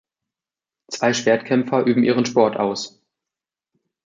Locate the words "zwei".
0.87-1.13